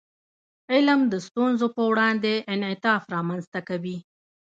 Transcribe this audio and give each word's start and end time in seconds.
علم 0.73 0.99
د 1.11 1.13
ستونزو 1.27 1.67
په 1.75 1.81
وړاندې 1.91 2.31
انعطاف 2.53 3.01
رامنځته 3.15 3.59
کوي. 3.69 3.97